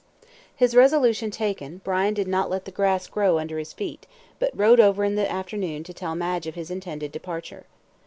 His 0.55 0.73
resolution 0.75 1.29
taken, 1.29 1.79
Brian 1.83 2.15
did 2.15 2.27
not 2.27 2.49
let 2.49 2.65
the 2.65 2.71
grass 2.71 3.05
grow 3.05 3.37
under 3.37 3.59
his 3.59 3.71
feet, 3.71 4.07
but 4.39 4.49
rode 4.55 4.79
over 4.79 5.03
in 5.03 5.13
the 5.13 5.31
afternoon 5.31 5.83
to 5.83 5.93
tell 5.93 6.15
Madge 6.15 6.47
of 6.47 6.55
his 6.55 6.71
intended 6.71 7.11
departure. 7.11 7.67